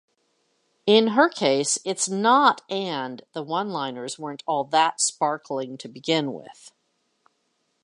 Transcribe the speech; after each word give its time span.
In 0.87 1.09
her 1.09 1.29
case, 1.29 1.77
it's 1.85 2.09
not-and 2.09 3.21
the 3.33 3.43
one-liners 3.43 4.17
weren't 4.17 4.41
all 4.47 4.63
that 4.63 4.99
sparkling 4.99 5.77
to 5.77 5.87
begin 5.87 6.33
with. 6.33 6.71